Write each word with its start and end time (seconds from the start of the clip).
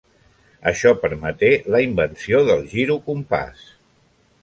Això 0.71 0.93
permeté 1.03 1.51
la 1.77 1.83
invenció 1.89 2.43
del 2.51 2.67
girocompàs. 2.75 3.65